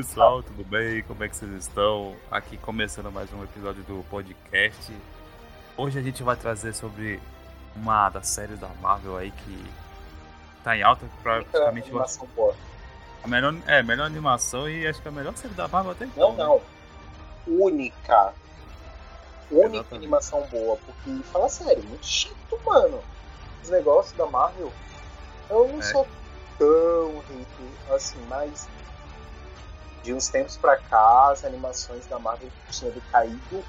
[0.00, 1.02] pessoal, tudo bem?
[1.02, 2.16] Como é que vocês estão?
[2.30, 4.90] Aqui começando mais um episódio do podcast.
[5.76, 7.20] Hoje a gente vai trazer sobre
[7.76, 9.70] uma das séries da Marvel aí que
[10.64, 11.88] tá em alta praticamente.
[11.88, 12.56] É animação boa.
[13.22, 16.30] A melhor, é, melhor animação e acho que a melhor série da Marvel até então.
[16.30, 16.44] Não, né?
[16.44, 17.58] não.
[17.58, 18.32] Única.
[19.50, 19.94] Única Exatamente.
[19.94, 23.02] animação boa, porque fala sério, muito chato, mano.
[23.62, 24.72] Os negócios da Marvel.
[25.50, 25.82] Eu não é.
[25.82, 26.08] sou
[26.58, 28.66] tão hater assim, mas
[30.02, 33.64] de uns tempos pra cá as animações da Marvel tinham decaído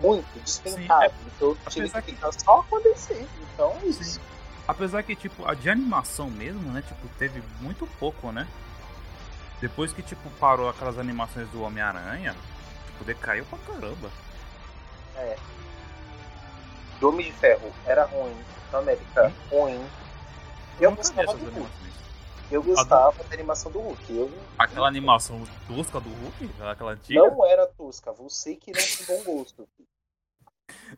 [0.00, 1.10] muito, despencado.
[1.10, 1.28] Sim, é.
[1.36, 3.26] Então tinha que ficar só acontecer.
[3.40, 4.04] Então é isso.
[4.04, 4.20] Sim.
[4.68, 6.82] Apesar que, tipo, a de animação mesmo, né?
[6.82, 8.46] Tipo, teve muito pouco, né?
[9.60, 12.34] Depois que, tipo, parou aquelas animações do Homem-Aranha,
[12.86, 14.10] tipo, decaiu pra caramba.
[15.16, 15.36] É.
[17.00, 18.36] Do Homem de Ferro era ruim.
[18.72, 19.32] Na América, hum?
[19.50, 19.86] ruim.
[20.80, 21.70] Eu, eu gostava do Hulk.
[22.50, 23.28] Eu gostava do...
[23.28, 24.16] da animação do Hulk.
[24.16, 24.30] Eu...
[24.58, 26.62] Aquela animação tosca do Hulk?
[26.62, 27.20] Aquela antiga?
[27.20, 28.12] Não era tosca.
[28.12, 29.68] Você que não tem bom gosto.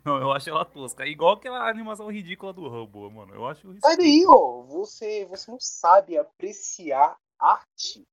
[0.04, 1.06] Não, eu acho ela tosca.
[1.06, 3.34] Igual aquela animação ridícula do Rambo, mano.
[3.34, 4.62] Eu acho Sai daí, ó.
[4.62, 8.06] Você, você não sabe apreciar arte.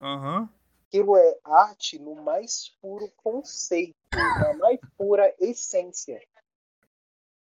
[0.00, 0.40] Aham.
[0.40, 0.48] Uhum.
[0.88, 6.20] Aquilo é arte no mais puro conceito, na mais pura essência.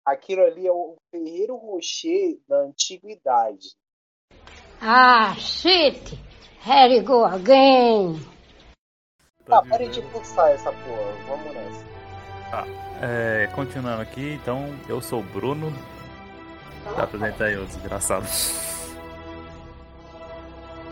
[0.03, 3.77] Aquilo ali é o Ferreiro Rocher da antiguidade.
[4.81, 6.19] Ah, shit!
[6.65, 8.21] Here you go again!
[9.47, 11.13] Tá, parem de pulsar essa porra.
[11.29, 11.85] Vamos nessa.
[12.51, 12.65] Tá.
[13.03, 15.73] É, continuando aqui, então, eu sou o Bruno.
[16.97, 18.27] Tá, apresenta aí, ô desgraçado.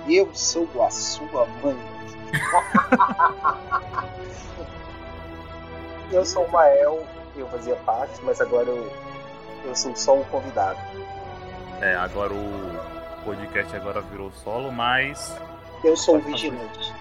[0.09, 1.77] Eu sou a sua mãe.
[6.11, 8.91] eu sou o Mael, eu fazia parte, mas agora eu,
[9.65, 10.79] eu sou só um convidado.
[11.81, 12.92] É, agora o
[13.25, 15.39] podcast agora virou solo, mas.
[15.85, 16.93] Eu sou o vigilante.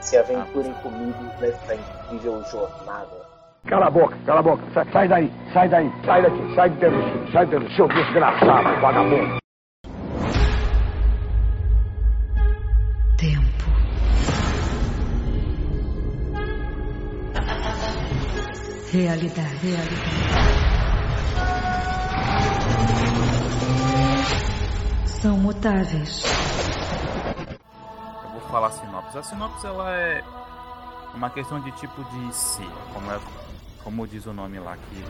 [0.00, 3.28] Se aventurem ah, comigo nessa incrível jornada.
[3.66, 4.62] Cala a boca, cala a boca.
[4.72, 8.80] Sai, sai daí, sai daí, sai daqui, sai de dentro, sai de dentro, seu desgraçado,
[8.80, 9.38] vagabundo.
[13.18, 13.64] Tempo.
[18.92, 20.47] Realidade, realidade.
[25.20, 26.22] São mutáveis.
[28.22, 29.18] Eu vou falar a sinopse.
[29.18, 30.22] A sinopse ela é
[31.12, 32.62] uma questão de tipo de si,
[32.94, 33.18] como é
[33.82, 35.04] como diz o nome lá, que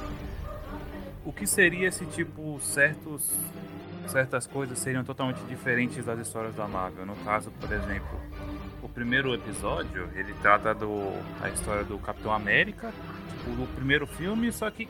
[1.24, 3.30] o que seria esse tipo certos
[4.06, 7.04] certas coisas seriam totalmente diferentes das histórias da Marvel.
[7.04, 8.18] No caso, por exemplo,
[8.82, 12.92] o primeiro episódio, ele trata do a história do Capitão América,
[13.30, 14.88] tipo, do primeiro filme, só que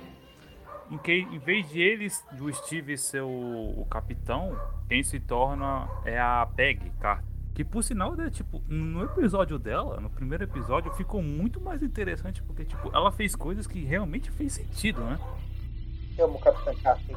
[0.90, 5.88] em que em vez de eles, do Steve ser o, o capitão, quem se torna
[6.04, 7.28] é a Peg Carter.
[7.54, 12.42] Que por sinal, né, tipo, no episódio dela, no primeiro episódio, ficou muito mais interessante,
[12.42, 15.18] porque, tipo, ela fez coisas que realmente fez sentido, né?
[16.16, 17.16] Eu amo o Capitão Carter.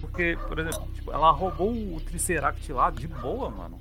[0.00, 3.78] Porque, por exemplo, tipo, ela roubou o Triceract lá de boa, mano.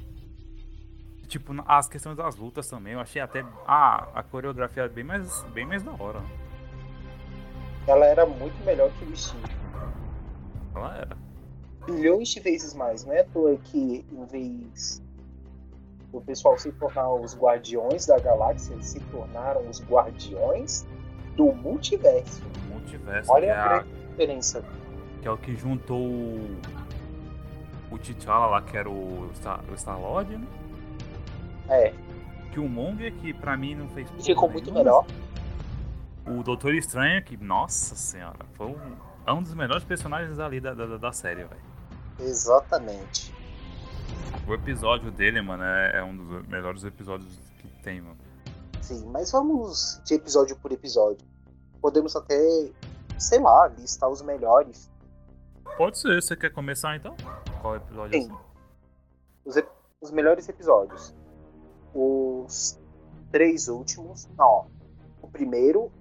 [1.28, 5.66] Tipo, as questões das lutas também, eu achei até ah, a coreografia bem mais, bem
[5.66, 6.22] mais da hora.
[7.88, 9.44] Ela era muito melhor que o Steve.
[10.76, 11.18] Ela era.
[11.86, 15.02] Bilhões de vezes mais, não é à toa que em vez
[16.12, 20.86] o pessoal se tornar os guardiões da galáxia, eles se tornaram os guardiões
[21.36, 22.44] do multiverso.
[22.70, 23.32] Multiverso.
[23.32, 24.64] Olha a, a diferença.
[25.22, 26.58] Que é o que juntou o,
[27.92, 30.48] o T'Challa lá, que era o Star, o Star Lord, né?
[31.70, 31.94] É.
[32.52, 34.10] Que o Monger, que pra mim não fez.
[34.20, 35.06] Ficou muito melhor.
[36.30, 40.74] O Doutor Estranho, que, nossa senhora, foi um, é um dos melhores personagens ali da,
[40.74, 41.62] da, da série, velho.
[42.20, 43.34] Exatamente.
[44.48, 47.30] O episódio dele, mano, é, é, um dos melhores episódios
[47.60, 48.18] que tem, mano.
[48.82, 51.26] Sim, mas vamos de episódio por episódio.
[51.82, 52.38] Podemos até,
[53.18, 54.90] sei lá, listar os melhores.
[55.78, 57.16] Pode ser, você quer começar então?
[57.62, 58.22] Qual episódio?
[58.22, 58.32] Sim.
[59.46, 59.56] Os,
[60.02, 61.14] os melhores episódios.
[61.94, 62.80] Os
[63.32, 64.28] três últimos.
[64.38, 64.68] Não,
[65.22, 65.92] o primeiro,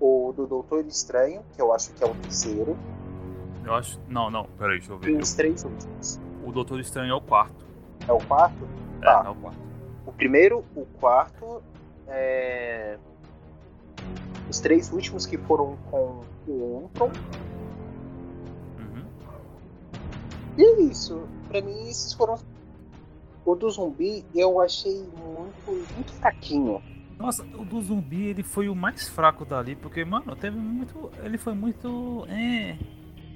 [0.00, 2.76] o do Doutor Estranho, que eu acho que é o terceiro.
[3.64, 3.98] Eu acho.
[4.08, 5.10] Não, não, peraí, deixa eu ver.
[5.10, 6.20] E os três últimos.
[6.44, 7.64] O Doutor Estranho é o quarto.
[8.06, 8.68] É o quarto?
[9.00, 9.22] É, tá.
[9.26, 9.58] é o quarto.
[10.06, 11.62] O primeiro, o quarto,
[12.06, 12.98] é...
[14.50, 17.10] os três últimos que foram com o Ultron.
[18.78, 19.04] Uhum.
[20.58, 21.26] E é isso.
[21.48, 22.38] Pra mim, esses foram.
[23.46, 26.82] O do zumbi eu achei muito, muito fraquinho.
[27.18, 31.10] Nossa, o do zumbi ele foi o mais fraco dali, porque, mano, teve muito.
[31.22, 32.26] Ele foi muito.
[32.28, 32.76] É.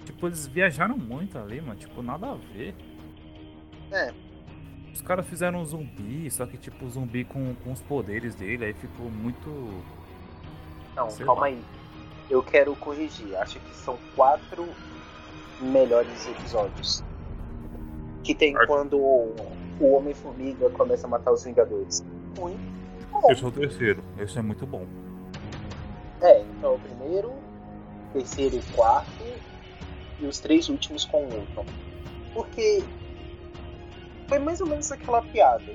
[0.05, 1.79] Tipo, eles viajaram muito ali, mano.
[1.79, 2.75] Tipo, nada a ver.
[3.93, 4.13] É.
[4.93, 8.73] Os caras fizeram um zumbi, só que tipo zumbi com, com os poderes dele, aí
[8.75, 9.49] ficou muito.
[10.97, 11.47] Não, Sei calma lá.
[11.49, 11.63] aí.
[12.29, 13.37] Eu quero corrigir.
[13.37, 14.67] Acho que são quatro
[15.61, 17.05] melhores episódios.
[18.25, 19.35] Que tem quando o
[19.81, 22.05] o Homem-Formiga começa a matar os Vingadores.
[22.37, 22.59] Ruim.
[23.21, 24.03] Bom, Esse é o terceiro.
[24.19, 24.87] Esse é muito bom.
[26.21, 27.33] É, então o primeiro,
[28.13, 29.09] terceiro e quarto,
[30.21, 31.65] e os três últimos com o Ultron.
[32.35, 32.83] Porque
[34.29, 35.73] foi mais ou menos aquela piada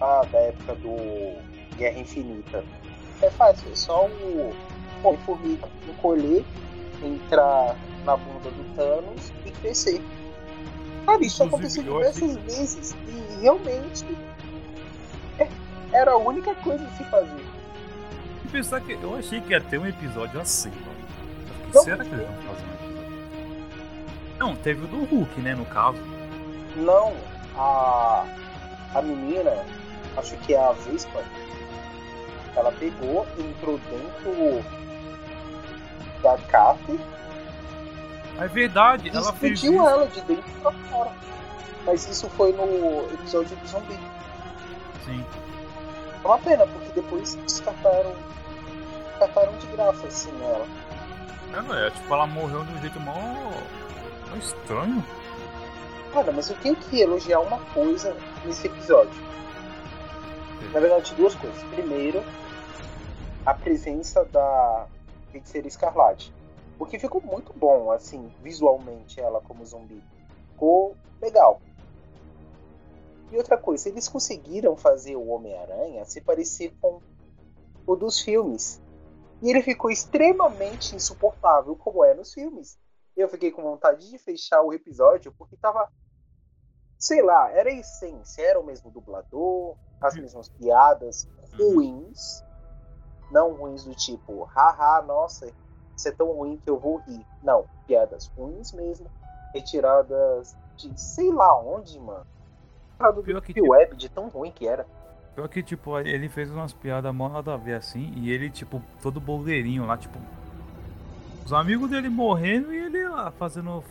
[0.00, 0.96] ah, da época do
[1.76, 2.64] Guerra Infinita.
[3.22, 4.52] É fácil, é só o
[5.02, 6.44] Homem-Formiga encolher,
[7.02, 10.00] entrar na bunda do Thanos e crescer.
[11.06, 14.04] Cara, isso Inclusive, aconteceu eu achei- diversas vezes e realmente
[15.94, 17.44] era a única coisa a se fazer.
[18.44, 20.94] E pensar que eu achei que ia ter um episódio assim, mano.
[21.72, 23.14] Não, será que eles vão fazer um episódio?
[24.38, 25.98] Não, teve o do Hulk, né, no caso.
[26.76, 27.14] Não,
[27.56, 28.26] a,
[28.94, 29.64] a menina,
[30.16, 31.22] acho que é a Vespa,
[32.56, 34.64] ela pegou, entrou dentro
[36.22, 37.00] da CAF
[38.38, 41.12] É verdade, ela fez explodiu ela de dentro pra fora.
[41.86, 43.98] Mas isso foi no episódio do zumbi.
[45.04, 45.24] Sim.
[46.24, 48.14] É uma pena, porque depois descartaram.
[49.10, 50.66] Descartaram de graça, assim, ela.
[51.52, 55.04] É, velho, tipo, ela morreu de um jeito mó, mó estranho.
[56.14, 59.22] Olha, mas eu tenho que elogiar uma coisa nesse episódio.
[60.72, 61.62] Na verdade, duas coisas.
[61.64, 62.24] Primeiro,
[63.44, 64.86] a presença da
[65.30, 66.32] feiticeira escarlate.
[66.78, 70.02] Porque ficou muito bom, assim, visualmente, ela como zumbi.
[70.52, 71.60] Ficou legal.
[73.30, 77.00] E outra coisa, eles conseguiram fazer o Homem-Aranha se parecer com
[77.86, 78.80] o dos filmes.
[79.42, 82.78] E ele ficou extremamente insuportável, como é nos filmes.
[83.16, 85.90] Eu fiquei com vontade de fechar o episódio porque tava.
[86.98, 91.28] Sei lá, era a essência, era o mesmo dublador, as mesmas piadas
[91.58, 92.42] ruins.
[93.30, 95.52] Não ruins do tipo, haha, nossa,
[95.96, 97.26] isso é tão ruim que eu vou rir.
[97.42, 99.10] Não, piadas ruins mesmo,
[99.52, 102.26] retiradas de sei lá onde, mano.
[102.98, 104.86] Do Pior que, Deep Web, de tão ruim que era.
[105.34, 108.80] Pior que, tipo, ele fez umas piadas mó nada a ver assim, e ele, tipo,
[109.02, 110.18] todo boleirinho lá, tipo.
[111.44, 113.82] Os amigos dele morrendo e ele lá fazendo.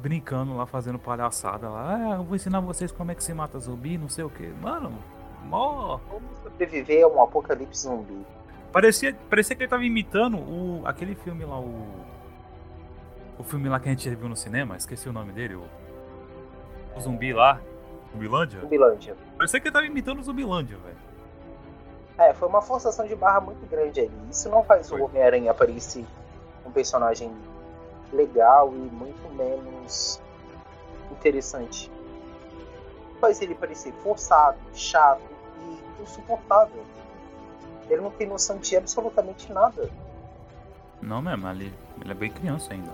[0.00, 1.96] brincando lá, fazendo palhaçada lá.
[1.96, 4.46] Ah, eu vou ensinar vocês como é que se mata zumbi, não sei o que.
[4.62, 4.92] Mano,
[5.44, 5.98] mó.
[6.08, 8.24] Como sobreviver a um apocalipse zumbi?
[8.72, 11.84] Parecia, parecia que ele tava imitando o, aquele filme lá, o.
[13.36, 15.64] O filme lá que a gente viu no cinema, esqueci o nome dele, o.
[16.96, 17.60] O zumbi lá.
[18.14, 18.60] Zumbilândia?
[18.60, 19.16] Zumbilândia.
[19.36, 20.96] Parecia que ele tava imitando o Zumbilândia, velho.
[22.16, 24.12] É, foi uma forçação de barra muito grande ali.
[24.30, 25.00] Isso não faz Foi.
[25.00, 26.06] o Homem-Aranha parecer
[26.64, 27.34] um personagem
[28.12, 30.22] legal e muito menos
[31.10, 31.90] interessante.
[33.20, 35.22] Faz ele parecer forçado, chato
[35.98, 36.84] e insuportável.
[37.90, 39.90] Ele não tem noção de absolutamente nada.
[41.02, 42.90] Não mesmo, ele, ele é bem criança ainda.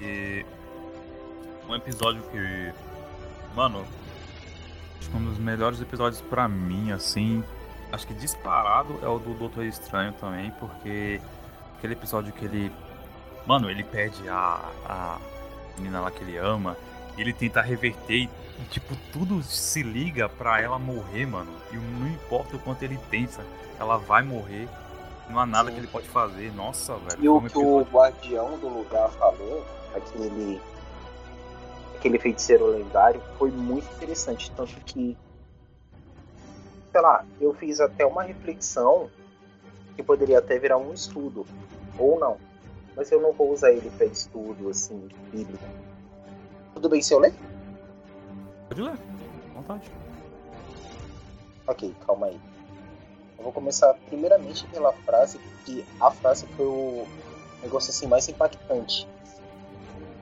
[0.00, 0.44] E
[1.68, 2.72] um episódio que,
[3.54, 3.84] mano,
[4.98, 7.44] acho que um dos melhores episódios pra mim, assim,
[7.92, 11.20] acho que disparado é o do Doutor Estranho também, porque
[11.76, 12.72] aquele episódio que ele,
[13.46, 15.18] mano, ele perde a, a
[15.76, 16.76] menina lá que ele ama,
[17.16, 18.28] e ele tenta reverter
[18.60, 21.50] e, tipo, tudo se liga pra ela morrer, mano.
[21.72, 23.42] E não importa o quanto ele pensa,
[23.78, 24.68] ela vai morrer.
[25.28, 25.74] Não há nada Sim.
[25.74, 26.52] que ele pode fazer.
[26.52, 27.24] Nossa, velho.
[27.24, 30.60] E o que o guardião do lugar falou, aquele,
[31.96, 34.50] aquele feiticeiro lendário, foi muito interessante.
[34.52, 35.16] Tanto que,
[36.92, 39.10] sei lá, eu fiz até uma reflexão
[39.96, 41.46] que poderia até virar um estudo,
[41.98, 42.38] ou não.
[42.96, 45.64] Mas eu não vou usar ele para estudo, assim, bíblico.
[46.74, 47.34] Tudo bem se eu ler?
[48.68, 48.98] Pode ler,
[49.54, 49.90] vontade.
[51.66, 52.40] Ok, calma aí.
[53.38, 57.06] Eu vou começar primeiramente pela frase, que a frase foi o
[57.62, 59.08] negócio assim mais impactante.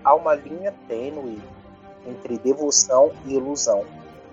[0.04, 1.40] Há uma linha tênue
[2.06, 3.84] entre devoção e ilusão.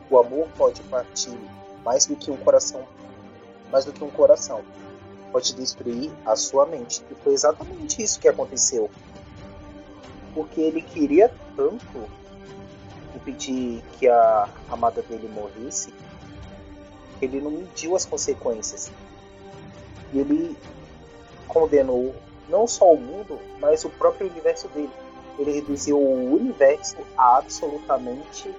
[0.10, 1.38] O amor pode partir
[1.84, 2.84] mais do que um coração,
[3.72, 4.62] mais do que um coração.
[5.32, 7.04] Pode destruir a sua mente.
[7.12, 8.90] E foi exatamente isso que aconteceu.
[10.34, 12.10] Porque ele queria tanto
[13.16, 15.94] impedir que a amada dele morresse
[17.22, 18.92] ele não mediu as consequências.
[20.14, 20.58] E ele
[21.48, 22.14] condenou
[22.50, 24.92] não só o mundo, mas o próprio universo dele.
[25.38, 28.54] Ele reduziu o universo a absolutamente.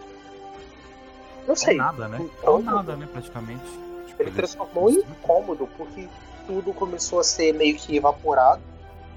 [1.46, 1.76] Não É sei.
[1.76, 2.18] nada, né?
[2.20, 2.64] É incômodo.
[2.64, 3.64] nada, né, praticamente.
[4.06, 6.08] Tipo, Ele transformou em incômodo porque
[6.46, 8.62] tudo começou a ser meio que evaporado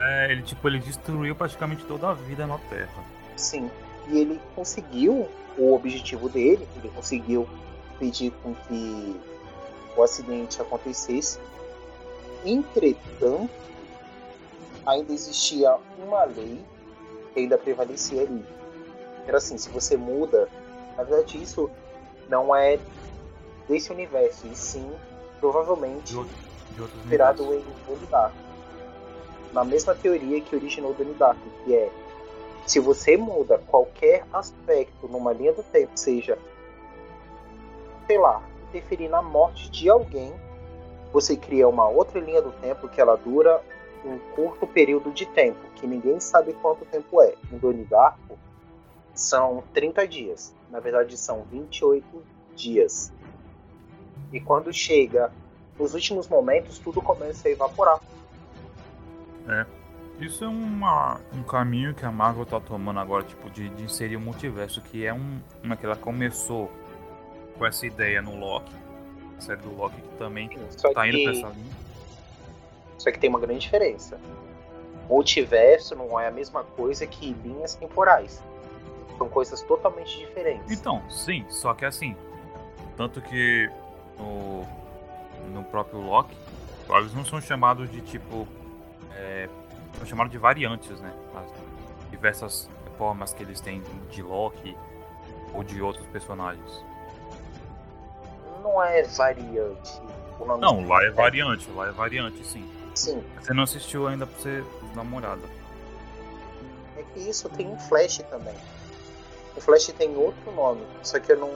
[0.02, 3.04] É, ele tipo, ele destruiu praticamente toda a vida na Terra.
[3.36, 3.70] Sim.
[4.08, 7.48] E ele conseguiu o objetivo dele, ele conseguiu
[8.00, 9.20] pedir com que
[9.98, 11.40] o acidente acontecesse.
[12.46, 13.50] Entretanto,
[14.86, 16.64] ainda existia uma lei
[17.40, 18.46] que ainda prevalecia ali.
[19.26, 20.50] Era assim, se você muda,
[20.98, 21.70] na verdade isso
[22.28, 22.78] não é
[23.68, 24.92] desse universo, e sim
[25.40, 26.16] provavelmente
[26.98, 28.36] inspirado em Donnie Darko.
[29.54, 31.90] Na mesma teoria que originou Donnie Darko, que é
[32.66, 36.38] se você muda qualquer aspecto numa linha do tempo, seja,
[38.06, 40.34] sei lá, interferir na morte de alguém,
[41.12, 43.64] você cria uma outra linha do tempo que ela dura
[44.06, 47.34] um curto período de tempo, que ninguém sabe quanto tempo é.
[47.52, 48.38] Em Donnie Darko,
[49.14, 50.56] são 30 dias.
[50.70, 52.06] Na verdade, são 28
[52.56, 53.12] dias.
[54.32, 55.32] E quando chega
[55.78, 58.00] nos últimos momentos, tudo começa a evaporar.
[59.48, 59.66] É.
[60.20, 64.18] Isso é uma, um caminho que a Marvel tá tomando agora, tipo, de, de inserir
[64.18, 66.70] o multiverso, que é um, uma que ela começou
[67.58, 68.76] com essa ideia no Loki,
[69.38, 71.10] a série do Loki que também Só tá que...
[71.10, 71.89] indo pra essa linha.
[73.00, 74.20] Só que tem uma grande diferença.
[75.08, 78.44] Multiverso não é a mesma coisa que linhas temporais.
[79.18, 80.72] São coisas totalmente diferentes.
[80.72, 82.16] Então, sim, só que assim.
[82.96, 83.72] Tanto que
[84.20, 84.66] no,
[85.54, 86.36] no próprio Loki,
[86.90, 88.48] eles não são chamados de tipo.
[89.16, 89.50] É,
[89.98, 91.12] são chamados de variantes, né?
[91.36, 94.78] As diversas formas que eles têm de Loki
[95.54, 96.86] ou de outros personagens.
[98.62, 100.02] Não é variante.
[100.60, 102.79] não, lá é variante, lá é variante, sim.
[103.00, 103.24] Sim.
[103.40, 104.62] Você não assistiu ainda pra você
[104.94, 105.42] dar uma olhada.
[106.98, 108.54] É que isso tem um Flash também.
[109.56, 111.50] O Flash tem outro nome, só que eu não,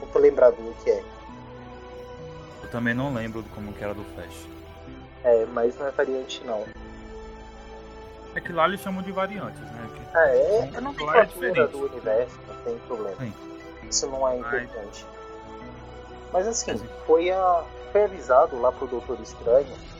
[0.00, 1.04] não tô lembrado do que é.
[2.64, 4.48] Eu também não lembro como que era do Flash.
[5.22, 6.66] É, mas não é variante não.
[8.34, 9.88] É que lá eles chamam de variantes, né?
[9.94, 10.18] Que...
[10.18, 13.16] É, é, é não tem é do universo, não tem problema.
[13.20, 13.32] Sim.
[13.88, 15.06] Isso não é importante.
[16.32, 16.76] Mas, mas assim,
[17.06, 19.90] foi, a, foi avisado lá pro Doutor Estranho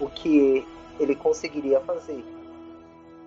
[0.00, 0.66] o que
[0.98, 2.24] ele conseguiria fazer.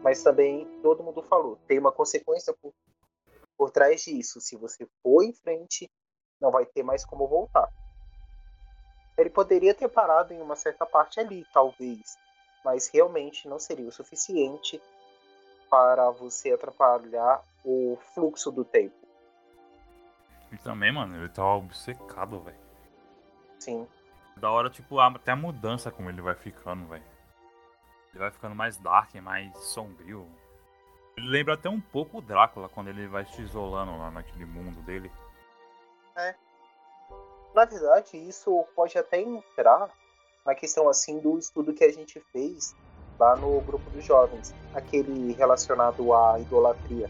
[0.03, 2.73] Mas também todo mundo falou, tem uma consequência por,
[3.57, 4.39] por trás disso.
[4.39, 5.89] Se você for em frente,
[6.39, 7.69] não vai ter mais como voltar.
[9.17, 12.17] Ele poderia ter parado em uma certa parte ali, talvez,
[12.63, 14.81] mas realmente não seria o suficiente
[15.69, 18.95] para você atrapalhar o fluxo do tempo.
[20.51, 22.57] E também, mano, ele tava obcecado, velho.
[23.59, 23.87] Sim.
[24.39, 27.03] Da hora, tipo, até a mudança como ele vai ficando, velho.
[28.11, 30.25] Ele vai ficando mais dark, mais sombrio.
[31.17, 34.81] Ele lembra até um pouco o Drácula quando ele vai se isolando lá naquele mundo
[34.81, 35.11] dele.
[36.15, 36.33] É.
[37.53, 39.89] Na verdade, isso pode até entrar
[40.45, 42.73] na questão assim do estudo que a gente fez
[43.19, 47.09] lá no grupo dos jovens, aquele relacionado à idolatria.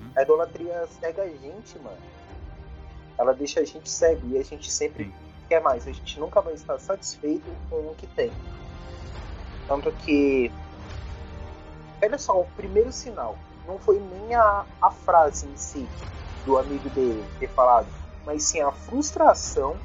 [0.00, 0.12] Uhum.
[0.14, 2.02] A idolatria cega a gente, mano.
[3.18, 6.40] Ela deixa a gente cego e a gente sempre Sim quer mais, a gente nunca
[6.40, 8.32] vai estar satisfeito com o que tem.
[9.66, 10.52] Tanto que,
[12.02, 13.36] olha só, o primeiro sinal
[13.66, 15.88] não foi nem a, a frase em si
[16.44, 17.88] do amigo dele ter falado,
[18.24, 19.76] mas sim a frustração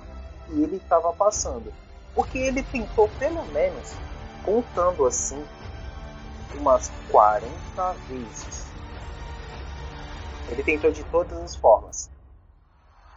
[0.46, 1.74] que ele estava passando.
[2.14, 3.94] Porque ele tentou, pelo menos,
[4.44, 5.44] contando assim,
[6.60, 8.68] umas 40 vezes.
[10.50, 12.10] Ele tentou de todas as formas.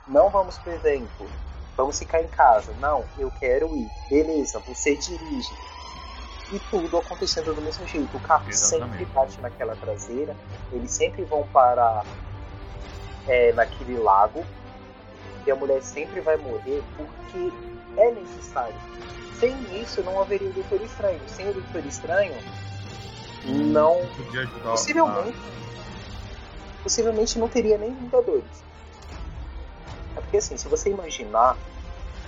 [0.06, 1.28] Não vamos por exemplo,
[1.76, 2.72] Vamos ficar em casa.
[2.80, 3.90] Não, eu quero ir.
[4.08, 5.52] Beleza, você dirige.
[6.52, 8.16] E tudo acontecendo do mesmo jeito.
[8.16, 8.98] O carro Exatamente.
[8.98, 10.36] sempre bate naquela traseira.
[10.72, 12.04] Eles sempre vão parar
[13.26, 14.44] é, naquele lago.
[15.46, 17.52] E a mulher sempre vai morrer porque
[17.96, 18.74] é necessário.
[19.38, 21.20] Sem isso não haveria o Doutor Estranho.
[21.26, 22.34] Sem o Doutor Estranho,
[23.46, 24.00] hum, não.
[24.62, 25.38] Possivelmente.
[26.82, 28.62] Possivelmente não teria nem Vingadores.
[30.16, 31.56] É porque assim, se você imaginar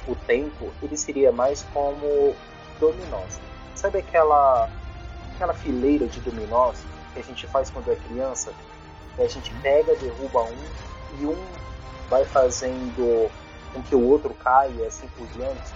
[0.07, 2.35] o tempo, ele seria mais como
[2.81, 3.41] dominós.
[3.75, 4.69] Sabe aquela
[5.35, 8.53] aquela fileira de dominós que a gente faz quando é criança?
[9.15, 10.65] Que a gente pega, derruba um
[11.21, 11.47] e um
[12.09, 13.31] vai fazendo
[13.73, 15.75] com que o outro caia e assim por diante.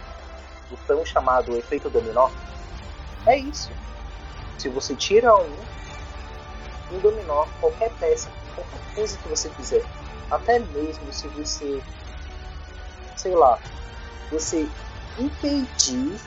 [0.70, 2.30] O tão chamado efeito dominó.
[3.26, 3.70] É isso.
[4.58, 5.56] Se você tira um,
[6.92, 9.84] um dominó, qualquer peça, qualquer coisa que você fizer,
[10.30, 11.82] até mesmo se você
[13.20, 13.58] sei lá,
[14.30, 14.66] você
[15.18, 16.18] impedir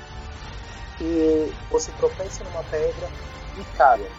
[0.98, 3.10] que você tropece numa pedra
[3.58, 4.12] e caia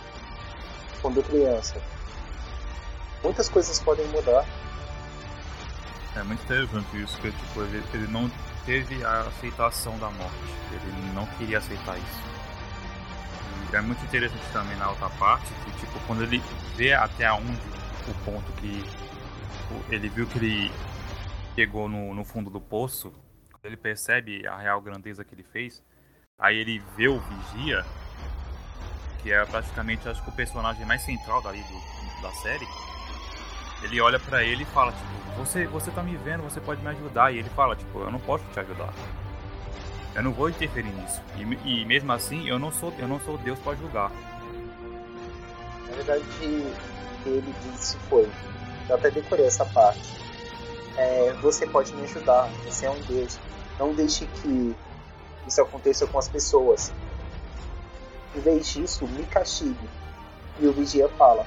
[1.01, 1.81] quando criança.
[3.23, 4.45] Muitas coisas podem mudar.
[6.17, 8.31] É muito interessante isso, que tipo, ele, ele não
[8.67, 10.35] teve a aceitação da morte.
[10.73, 12.35] Ele não queria aceitar isso.
[13.73, 16.43] É muito interessante também na outra parte, que tipo, quando ele
[16.77, 17.59] vê até onde
[18.09, 20.73] o ponto que tipo, ele viu que ele
[21.55, 23.13] chegou no, no fundo do poço,
[23.63, 25.83] ele percebe a real grandeza que ele fez,
[26.39, 27.85] aí ele vê o Vigia,
[29.23, 32.67] que é praticamente acho que o personagem mais central dali do, da série.
[33.83, 36.89] Ele olha para ele e fala, tipo, você, você tá me vendo, você pode me
[36.89, 37.33] ajudar.
[37.33, 38.93] E ele fala, tipo, eu não posso te ajudar.
[40.15, 41.21] Eu não vou interferir nisso.
[41.37, 44.11] E, e mesmo assim, eu não sou, eu não sou Deus para julgar.
[45.89, 46.25] Na verdade,
[47.27, 48.29] ele disse foi,
[48.89, 50.24] eu até decorei essa parte.
[50.97, 53.39] É, você pode me ajudar, você é um Deus.
[53.79, 54.75] Não deixe que
[55.47, 56.93] isso aconteça com as pessoas.
[58.35, 59.89] Em vez disso, me castigue.
[60.59, 61.47] E o vigia fala: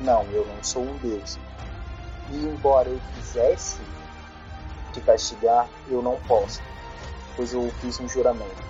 [0.00, 1.38] Não, eu não sou um Deus.
[2.30, 3.80] E embora eu quisesse
[4.92, 6.60] te castigar, eu não posso
[7.38, 8.66] pois eu fiz um juramento.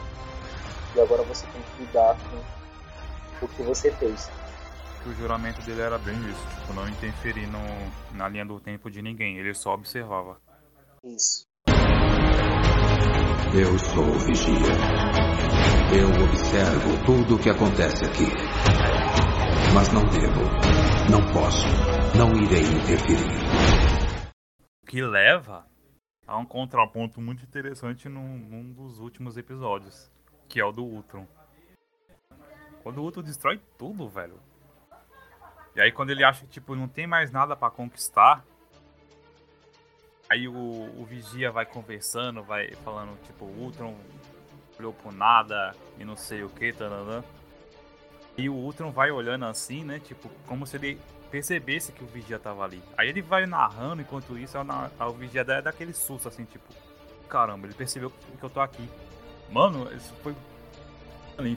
[0.95, 2.19] E agora você tem que lidar
[3.41, 4.31] com o que você fez.
[5.07, 7.59] O juramento dele era bem isso, tipo, não interferir no,
[8.17, 10.39] na linha do tempo de ninguém, ele só observava.
[11.03, 11.49] Isso.
[13.55, 14.55] Eu sou o Vigia.
[15.91, 18.27] Eu observo tudo o que acontece aqui.
[19.75, 20.43] Mas não devo,
[21.11, 21.67] não posso,
[22.17, 23.39] não irei interferir.
[24.83, 25.67] O que leva
[26.27, 30.11] há um contraponto muito interessante num, num, dos últimos episódios,
[30.47, 31.27] que é o do Ultron.
[32.83, 34.39] Quando o Ultron destrói tudo, velho.
[35.75, 38.45] E aí quando ele acha que tipo, não tem mais nada para conquistar,
[40.29, 43.95] aí o, o, Vigia vai conversando, vai falando, tipo, o Ultron
[44.79, 47.25] olhou por nada e não sei o que, tananã.
[48.37, 49.99] E o Ultron vai olhando assim, né?
[49.99, 52.83] Tipo, como se ele percebesse que o vigia tava ali.
[52.97, 56.73] Aí ele vai narrando enquanto isso, o vigia dá daquele susto assim, tipo,
[57.29, 58.89] caramba, ele percebeu que eu tô aqui.
[59.51, 60.35] Mano, isso foi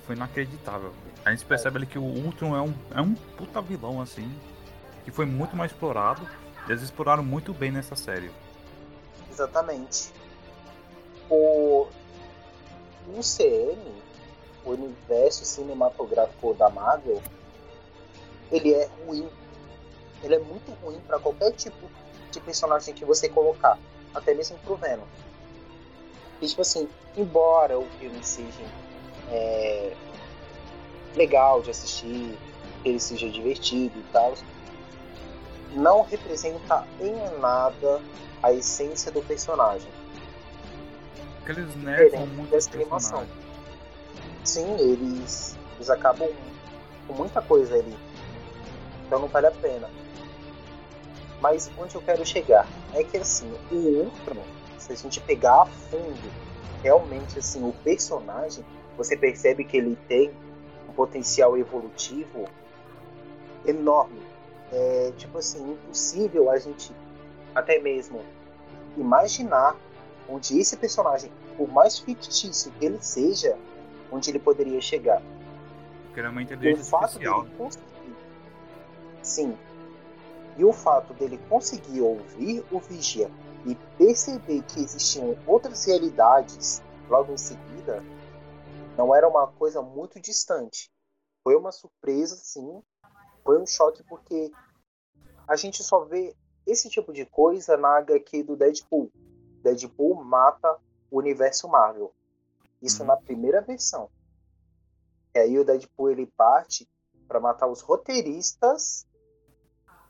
[0.05, 0.93] foi inacreditável.
[1.23, 4.31] A gente percebe ali que o Ultron é um, é um puta vilão assim,
[5.05, 6.27] que foi muito mais explorado.
[6.67, 8.31] Eles exploraram muito bem nessa série.
[9.29, 10.11] Exatamente.
[11.29, 11.87] O
[13.17, 14.01] UCM,
[14.65, 17.21] o universo cinematográfico da Marvel,
[18.51, 19.29] ele é ruim
[20.23, 21.89] ele é muito ruim para qualquer tipo
[22.31, 23.77] de personagem que você colocar,
[24.13, 25.05] até mesmo pro Venom.
[26.41, 28.63] E, tipo assim, embora o filme seja
[29.29, 29.93] é,
[31.15, 32.37] legal de assistir,
[32.83, 34.33] ele seja divertido e tal,
[35.73, 38.01] não representa em nada
[38.41, 39.89] a essência do personagem.
[41.37, 43.25] Porque eles nerfam muito dessa animação.
[44.43, 46.29] Sim, eles, eles acabam
[47.07, 47.95] com muita coisa ali.
[49.05, 49.89] Então não vale a pena.
[51.41, 54.43] Mas onde eu quero chegar é que assim, o Ultron,
[54.77, 56.31] se a gente pegar a fundo,
[56.83, 58.63] realmente assim, o personagem,
[58.97, 60.31] você percebe que ele tem
[60.91, 62.45] potencial evolutivo
[63.65, 64.21] enorme.
[64.71, 66.93] É tipo assim, impossível a gente
[67.53, 68.23] até mesmo
[68.97, 69.75] imaginar
[70.29, 73.57] onde esse personagem, por mais fictício que ele seja,
[74.11, 75.21] onde ele poderia chegar.
[76.05, 77.43] Porque ele é uma inteligência o fato especial.
[77.43, 78.15] Dele conseguir,
[79.21, 79.57] sim,
[80.57, 83.29] e o fato dele conseguir ouvir o vigia
[83.65, 88.03] e perceber que existiam outras realidades logo em seguida
[88.97, 90.91] não era uma coisa muito distante.
[91.43, 92.81] Foi uma surpresa, sim.
[93.43, 94.51] Foi um choque porque
[95.47, 99.11] a gente só vê esse tipo de coisa na HQ do Deadpool.
[99.63, 100.77] Deadpool mata
[101.09, 102.13] o universo Marvel.
[102.81, 103.07] Isso uhum.
[103.07, 104.09] na primeira versão.
[105.33, 106.89] E aí o Deadpool ele parte
[107.27, 109.07] para matar os roteiristas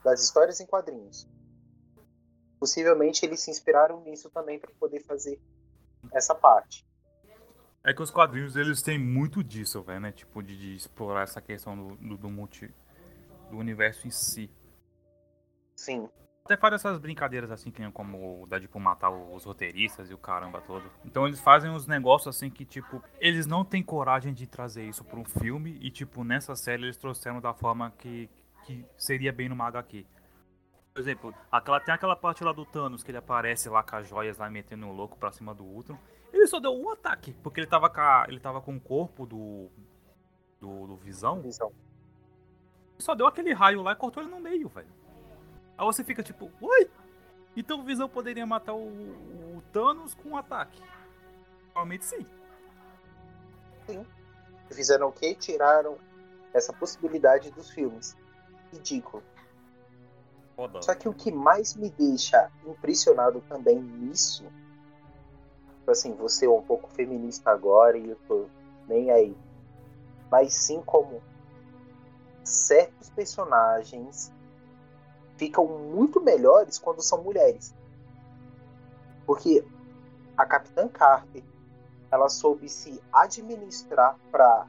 [0.04, 1.30] das histórias em quadrinhos.
[2.60, 5.40] Possivelmente eles se inspiraram nisso também para poder fazer
[6.14, 6.86] essa parte.
[7.84, 10.12] É que os quadrinhos eles têm muito disso, velho, né?
[10.12, 12.72] Tipo, de, de, explorar essa questão do, do, do, multi,
[13.50, 14.52] do universo em si.
[15.76, 16.08] Sim.
[16.46, 20.62] Até faz essas brincadeiras assim, que como o Deadpool matar os roteiristas e o caramba
[20.62, 20.92] todo.
[21.06, 25.04] Então eles fazem uns negócios assim que, tipo, eles não têm coragem de trazer isso
[25.04, 28.30] para um filme e, tipo, nessa série eles trouxeram da forma que,
[28.64, 30.06] que seria bem numa HQ.
[30.94, 34.08] Por exemplo, aquela, tem aquela parte lá do Thanos que ele aparece lá com as
[34.08, 35.98] joias lá metendo um louco pra cima do Ultron.
[36.34, 39.26] Ele só deu um ataque, porque ele tava com, a, ele tava com o corpo
[39.26, 39.70] do,
[40.60, 41.42] do, do Visão.
[41.42, 41.72] Visão.
[42.98, 44.88] Só deu aquele raio lá e cortou ele no meio, velho.
[45.78, 46.90] Aí você fica tipo, oi?
[47.56, 48.88] Então o Visão poderia matar o,
[49.58, 50.82] o Thanos com um ataque?
[51.74, 52.26] Provavelmente sim.
[53.88, 54.06] Sim.
[54.72, 55.36] Fizeram o quê?
[55.36, 55.98] Tiraram
[56.54, 58.16] essa possibilidade dos filmes
[58.72, 59.24] ridículo.
[60.56, 60.82] Foda.
[60.82, 64.46] Só que o que mais me deixa impressionado também nisso,
[65.82, 68.46] tipo assim, você é um pouco feminista agora e eu tô
[68.88, 69.36] nem aí.
[70.30, 71.22] mas sim como
[72.44, 74.32] certos personagens
[75.36, 77.76] ficam muito melhores quando são mulheres.
[79.26, 79.66] Porque
[80.38, 81.44] a Capitã Carter,
[82.10, 84.68] ela soube se administrar para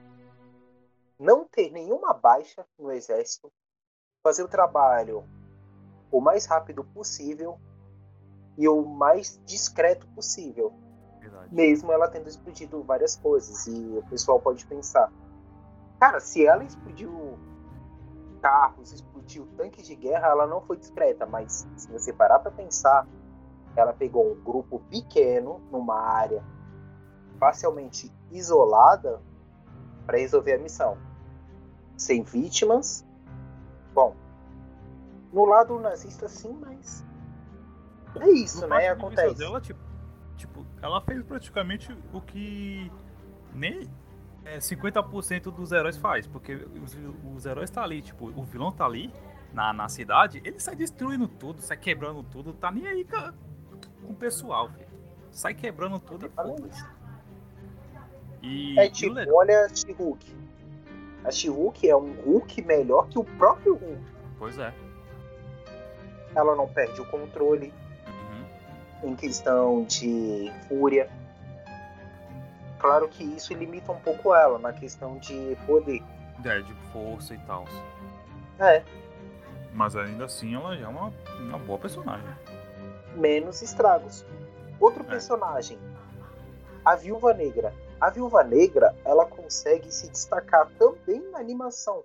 [1.19, 3.53] não ter nenhuma baixa no exército,
[4.23, 5.25] fazer o trabalho
[6.11, 7.59] o mais rápido possível
[8.59, 10.73] e o mais discreto possível.
[11.43, 11.55] Verdade.
[11.55, 13.67] Mesmo ela tendo explodido várias coisas.
[13.67, 15.11] E o pessoal pode pensar:
[15.99, 17.39] cara, se ela explodiu
[18.41, 21.27] carros, explodiu tanques de guerra, ela não foi discreta.
[21.27, 23.07] Mas se você parar para pensar,
[23.77, 26.43] ela pegou um grupo pequeno numa área
[27.39, 29.21] parcialmente isolada
[30.07, 30.97] para resolver a missão.
[31.97, 33.05] Sem vítimas.
[33.95, 34.15] Bom,
[35.33, 37.05] no lado nazista sim, mas
[38.21, 38.89] é isso, No né?
[38.89, 39.39] Acontece.
[39.39, 39.81] Dela, tipo,
[40.37, 42.91] tipo, ela fez praticamente o que
[43.55, 43.89] nem
[44.45, 46.97] é, 50% dos heróis faz, porque os,
[47.37, 49.13] os heróis tá ali, tipo, o vilão tá ali
[49.53, 53.33] na, na cidade, ele sai destruindo tudo, sai quebrando tudo, tá nem aí com,
[54.07, 54.87] com o pessoal, filho.
[55.31, 56.33] Sai quebrando tudo e.
[58.43, 60.37] E, É e tipo, legal- olha a She-Hulk.
[61.25, 64.03] A She-Hulk é um Hulk melhor que o próprio Hulk.
[64.39, 64.75] Pois é.
[66.35, 67.73] Ela não perde o controle.
[69.03, 71.09] Em questão de fúria.
[72.79, 76.03] Claro que isso limita um pouco ela na questão de poder.
[76.45, 77.65] É, de força e tal.
[78.59, 78.83] É,
[79.73, 82.27] Mas ainda assim ela já é uma, uma boa personagem.
[83.15, 84.25] menos estragos.
[84.81, 85.07] Outro É.
[85.07, 85.79] personagem,
[86.85, 87.73] a Viúva Negra.
[88.01, 92.03] A Viúva Negra, ela consegue se destacar também na animação.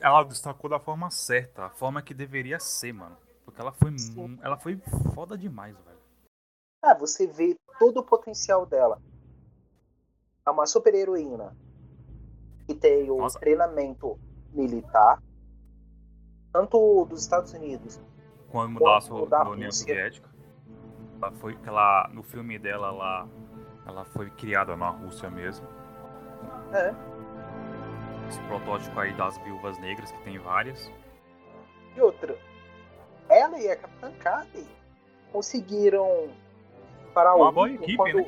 [0.00, 3.16] Ela destacou da forma certa, a forma que deveria ser, mano.
[3.58, 4.38] Ela foi, Sim.
[4.40, 4.76] ela foi
[5.14, 5.98] foda demais, velho.
[6.82, 9.02] Ah, você vê todo o potencial dela.
[10.46, 11.56] É uma super heroína
[12.66, 13.38] que tem o Nossa.
[13.40, 14.18] treinamento
[14.52, 15.20] militar,
[16.52, 18.00] tanto dos Estados Unidos.
[18.50, 19.72] Quando Quando mudar a da da União.
[19.72, 20.28] Soviética.
[21.20, 23.28] Ela foi, ela, no filme dela, ela,
[23.86, 25.66] ela foi criada na Rússia mesmo.
[26.72, 26.94] É,
[28.28, 30.90] Esse protótipo aí das viúvas negras, que tem várias.
[31.96, 32.38] e outra,
[33.28, 34.64] ela e a Capitã Carter
[35.32, 36.28] conseguiram
[37.14, 38.16] parar Uma o boa Ultron equipe, quando...
[38.16, 38.26] né?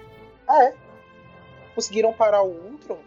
[0.50, 0.74] É,
[1.74, 2.98] conseguiram parar o Ultron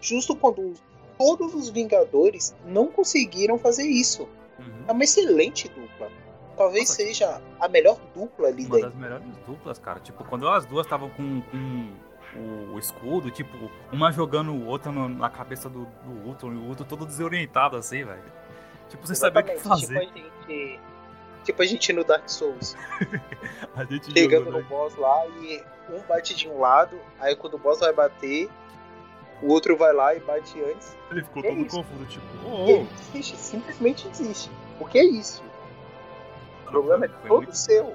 [0.00, 0.74] justo quando
[1.18, 4.28] todos os Vingadores não conseguiram fazer isso.
[4.58, 4.84] Uhum.
[4.88, 6.10] É uma excelente dupla.
[6.56, 8.90] Talvez Nossa, seja a melhor dupla ali Uma dentro.
[8.90, 10.00] das melhores duplas, cara.
[10.00, 15.28] Tipo, quando as duas estavam com, com o, escudo, tipo, uma jogando o outro na
[15.28, 18.22] cabeça do, do Ultron e o outro todo desorientado assim, velho.
[18.88, 20.00] Tipo, sem saber o que fazer.
[20.06, 20.80] Tipo a gente,
[21.46, 22.76] tipo a gente no Dark Souls,
[23.74, 27.58] A gente chegando no boss lá e um bate de um lado, aí quando o
[27.58, 28.50] boss vai bater,
[29.42, 30.96] o outro vai lá e bate antes.
[31.10, 31.76] Ele ficou Que todo isso?
[31.76, 34.50] confuso, tipo, E ô, ele desiste, simplesmente desiste.
[34.80, 35.42] O que é isso?
[36.66, 37.94] O problema é todo muito- seu.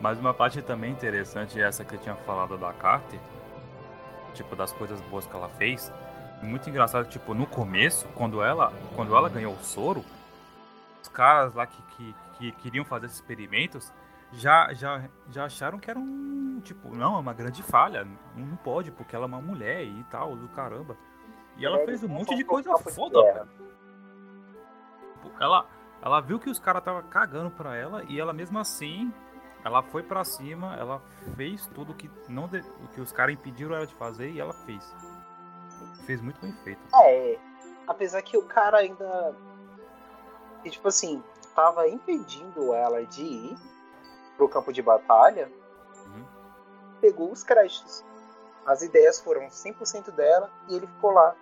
[0.00, 3.18] Mas uma parte também interessante é essa que eu tinha falado da Carter,
[4.32, 5.92] tipo, das coisas boas que ela fez.
[6.40, 10.04] Muito engraçado, tipo, no começo, quando ela, quando ela ganhou o soro,
[11.02, 13.92] os caras lá que, que, que queriam fazer esses experimentos
[14.32, 18.90] já, já, já acharam que era um, tipo, não, é uma grande falha, não, pode,
[18.92, 20.96] porque ela é uma mulher e tal, do caramba.
[21.56, 23.48] E ela Mulheres fez um monte de coisa foda.
[25.14, 25.66] Tipo, Ela,
[26.02, 29.12] ela viu que os caras estavam cagando pra ela e ela mesmo assim,
[29.64, 31.02] ela foi pra cima, ela
[31.36, 34.52] fez tudo que não de- o que os caras impediram ela de fazer e ela
[34.52, 34.94] fez.
[36.06, 36.80] Fez muito bem feito.
[37.02, 37.38] É,
[37.86, 39.34] apesar que o cara ainda.
[40.62, 41.22] que, tipo assim,
[41.58, 43.58] tava impedindo ela de ir
[44.36, 45.50] pro campo de batalha,
[46.06, 46.24] Uhum.
[47.00, 48.04] pegou os créditos.
[48.64, 51.34] As ideias foram 100% dela e ele ficou lá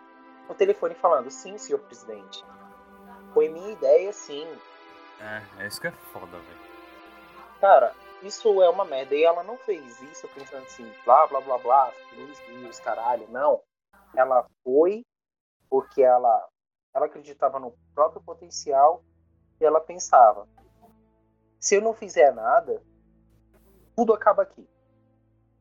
[0.49, 2.43] no telefone falando: sim, senhor presidente.
[3.35, 4.49] Foi minha ideia, sim.
[5.21, 6.61] É, é isso que é foda, velho.
[7.61, 9.15] Cara, isso é uma merda.
[9.15, 13.29] E ela não fez isso pensando assim, blá blá blá blá, luz, luz, caralho.
[13.29, 13.61] Não.
[14.15, 15.05] Ela foi
[15.69, 16.49] porque ela,
[16.95, 19.05] ela acreditava no próprio potencial
[19.61, 20.47] e ela pensava:
[21.59, 22.83] se eu não fizer nada,
[23.97, 24.69] tudo acaba aqui.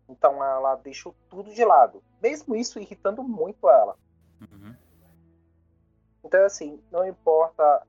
[0.08, 2.04] Então ela deixou tudo de lado.
[2.22, 3.98] Mesmo isso irritando muito ela.
[4.42, 4.76] Uhum.
[6.24, 7.86] Então, assim, não importa.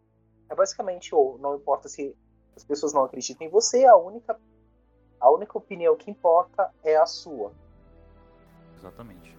[0.48, 2.16] É basicamente, ou não importa se
[2.56, 4.38] as pessoas não acreditam em você, a única,
[5.20, 7.52] a única opinião que importa é a sua.
[8.76, 9.36] Exatamente.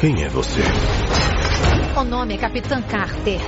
[0.00, 0.60] Quem é você?
[1.96, 3.38] O nome é Capitã Carter.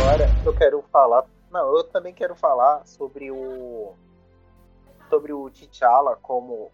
[0.00, 1.24] Agora eu quero falar.
[1.50, 3.94] Não, eu também quero falar sobre o.
[5.10, 6.70] Sobre o T'Challa como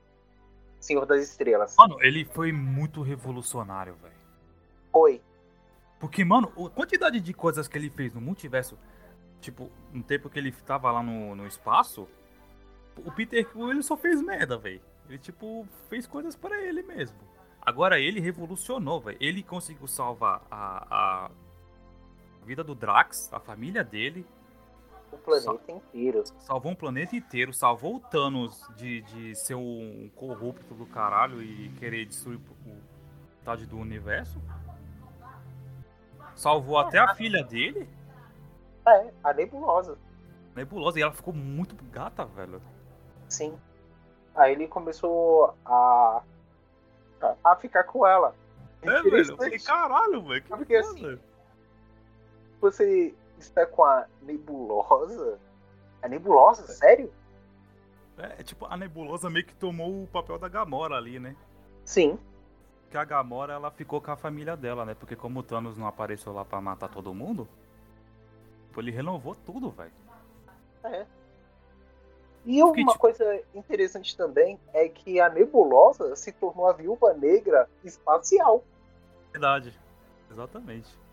[0.79, 1.75] Senhor das Estrelas.
[1.79, 4.15] Mano, ele foi muito revolucionário, velho.
[4.93, 5.23] Foi.
[5.99, 8.79] Porque, mano, a quantidade de coisas que ele fez no multiverso,
[9.41, 12.07] tipo, no tempo que ele tava lá no, no espaço,
[12.99, 14.83] o Peter Quill, ele só fez merda, velho.
[15.09, 17.19] Ele, tipo, fez coisas para ele mesmo.
[17.63, 19.17] Agora ele revolucionou, velho.
[19.21, 21.31] Ele conseguiu salvar a, a
[22.45, 24.27] vida do Drax, a família dele.
[25.13, 26.25] O planeta inteiro.
[26.41, 31.69] Salvou um planeta inteiro, salvou o Thanos de, de ser um corrupto do caralho e
[31.79, 32.75] querer destruir o
[33.45, 34.41] metade do universo.
[36.35, 37.89] Salvou até a filha dele.
[38.87, 39.99] É, a Nebulosa.
[40.57, 42.61] Nebulosa, e ela ficou muito gata, velho.
[43.29, 43.59] Sim.
[44.35, 46.23] Aí ele começou a.
[47.45, 48.35] a ficar com ela.
[48.83, 49.31] É, velho.
[49.31, 50.43] Eu falei, caralho, velho.
[50.43, 51.19] Que Porque assim.
[52.64, 55.38] Você está com a nebulosa?
[56.00, 56.66] A nebulosa?
[56.66, 57.12] Sério?
[58.16, 61.37] É, tipo, a nebulosa meio que tomou o papel da Gamora ali, né?
[61.85, 62.18] Sim.
[62.90, 64.94] Que a Gamora, ela ficou com a família dela, né?
[64.94, 67.46] Porque como o Thanos não apareceu lá pra matar todo mundo,
[68.79, 69.92] ele renovou tudo, velho.
[70.85, 71.05] É.
[72.46, 72.98] E uma tipo...
[72.98, 78.64] coisa interessante também é que a nebulosa se tornou a viúva negra espacial.
[79.33, 79.79] Verdade.
[80.31, 81.04] Exatamente.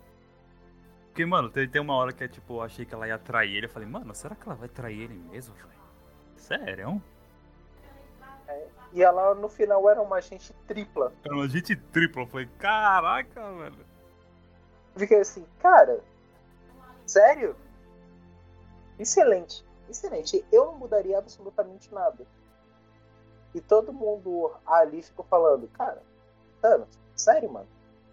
[1.12, 3.54] Porque, mano, tem, tem uma hora que é tipo, eu achei que ela ia trair
[3.54, 3.66] ele.
[3.66, 5.70] Eu falei, mano, será que ela vai trair ele mesmo, velho?
[6.38, 7.02] Sério?
[8.48, 11.12] É, e ela no final era uma agente tripla.
[11.26, 12.22] Era uma agente tripla.
[12.22, 13.86] Eu falei, caraca, velho.
[14.96, 16.00] Fiquei assim, cara,
[17.06, 17.58] sério?
[18.98, 20.46] Excelente, excelente.
[20.50, 22.26] Eu não mudaria absolutamente nada.
[23.54, 26.02] E todo mundo ali ficou falando, cara,
[26.62, 27.68] Thanos, sério, mano?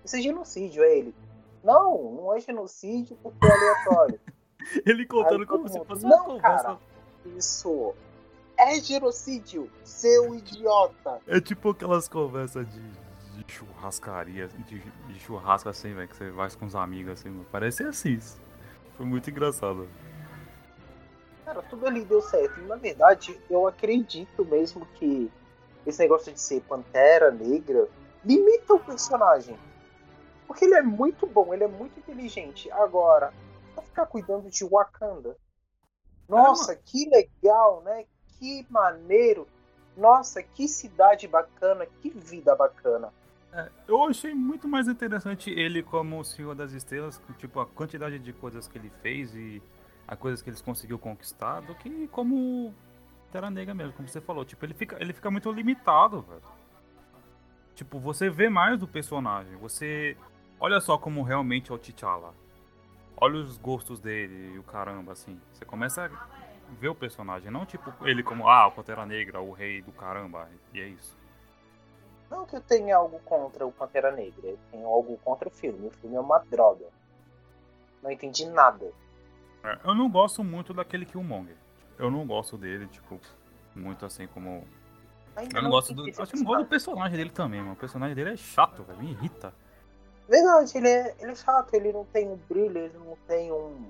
[0.05, 1.15] Isso é genocídio, é ele.
[1.63, 4.21] Não, não é genocídio porque é aleatório.
[4.85, 6.79] Ele contando como se fosse uma Não, cara,
[7.37, 7.95] isso
[8.57, 11.21] é genocídio, seu idiota.
[11.27, 16.51] É tipo aquelas conversas de, de churrascaria, de, de churrasco assim, velho, que você vai
[16.51, 17.47] com os amigos assim, mano.
[17.51, 18.19] parece assim.
[18.97, 19.89] Foi muito engraçado.
[21.45, 22.61] Cara, tudo ali deu certo.
[22.61, 25.31] E, na verdade, eu acredito mesmo que
[25.87, 27.89] esse negócio de ser pantera negra
[28.25, 29.57] limita o personagem.
[30.49, 32.71] Porque ele é muito bom, ele é muito inteligente.
[32.73, 33.35] Agora,
[33.75, 35.37] pra ficar cuidando de Wakanda.
[36.27, 38.07] Nossa, que legal, né?
[38.39, 39.47] Que maneiro.
[39.95, 43.13] Nossa, que cidade bacana, que vida bacana.
[43.53, 48.19] É, eu achei muito mais interessante ele como o Senhor das Estrelas, tipo, a quantidade
[48.19, 49.63] de coisas que ele fez e
[50.07, 52.75] as coisas que ele conseguiu conquistar, do que como
[53.31, 54.45] Terra Negra mesmo, como você falou.
[54.47, 56.43] Tipo, ele fica, ele fica muito limitado, velho.
[57.75, 60.17] Tipo, você vê mais do personagem, você
[60.61, 62.35] Olha só como realmente é o T'Challa.
[63.17, 65.41] Olha os gostos dele e o caramba, assim.
[65.53, 69.53] Você começa a ver o personagem, não tipo ele como, ah, o Pantera Negra, o
[69.53, 71.17] rei do caramba, e é isso.
[72.31, 75.87] Não que eu tenha algo contra o Pantera Negra, eu tenho algo contra o filme.
[75.87, 76.87] O filme é uma droga.
[78.03, 78.93] Não entendi nada.
[79.65, 81.57] É, eu não gosto muito daquele Killmonger.
[81.99, 83.19] Eu não gosto dele, tipo,
[83.75, 84.65] muito assim como.
[85.35, 86.03] Ainda eu não, não gosto do.
[86.09, 87.73] Acho que não gosto do personagem dele também, mano.
[87.73, 88.99] O personagem dele é chato, velho.
[88.99, 89.53] Me irrita.
[90.29, 93.83] Verdade, ele é, ele é chato, ele não tem um brilho, ele não tem um.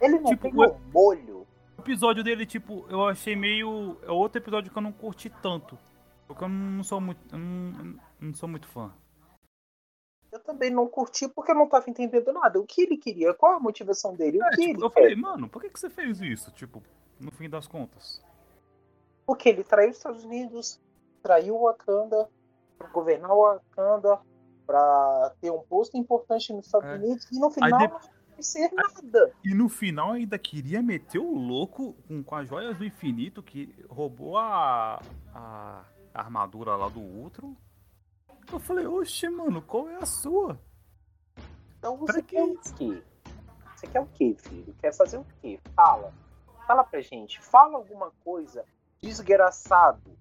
[0.00, 1.46] Ele não tipo, tem um molho.
[1.76, 3.96] O episódio dele, tipo, eu achei meio.
[4.02, 5.76] É outro episódio que eu não curti tanto.
[6.28, 7.36] Porque eu não sou muito.
[7.36, 8.94] Não, não sou muito fã.
[10.30, 12.60] Eu também não curti porque eu não tava entendendo nada.
[12.60, 13.34] O que ele queria?
[13.34, 14.38] Qual a motivação dele?
[14.38, 16.52] O é, que tipo, eu falei, mano, por que, que você fez isso?
[16.52, 16.82] Tipo,
[17.18, 18.22] no fim das contas.
[19.26, 20.80] Porque ele traiu os Estados Unidos,
[21.22, 22.28] traiu o Wakanda,
[22.92, 24.20] governar o Wakanda,
[24.68, 26.94] para ter um posto importante nos Estados é.
[26.96, 27.88] Unidos e no final de...
[27.88, 29.32] não ser nada.
[29.42, 33.74] E no final ainda queria meter o louco com, com as joias do infinito que
[33.88, 35.00] roubou a,
[35.34, 37.56] a, armadura lá do outro.
[38.52, 40.60] Eu falei, oxe, mano, qual é a sua?
[41.78, 43.02] Então você quer o quê?
[43.74, 44.74] Você quer o quê, filho?
[44.80, 45.58] Quer fazer o quê?
[45.74, 46.12] Fala.
[46.66, 47.40] Fala pra gente.
[47.40, 48.66] Fala alguma coisa.
[49.00, 50.18] Desgraçado.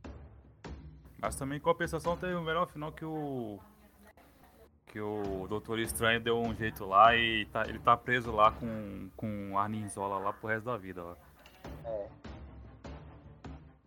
[1.20, 3.60] Mas também, em compensação, teve o melhor final que o
[4.88, 9.10] que o Doutor Estranho deu um jeito lá e tá, ele tá preso lá com,
[9.16, 11.04] com a Ninzola lá pro resto da vida.
[11.04, 11.16] Lá.
[11.86, 12.08] É.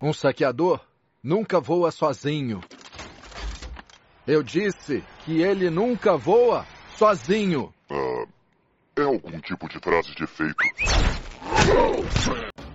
[0.00, 0.80] Um saqueador
[1.22, 2.60] nunca voa sozinho.
[4.26, 7.72] Eu disse que ele nunca voa sozinho.
[7.90, 8.28] Uh,
[8.96, 10.54] é algum tipo de frase de efeito.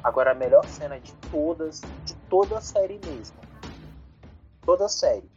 [0.04, 3.38] Agora a melhor cena de todas, de toda a série mesmo.
[4.66, 5.30] Toda a série.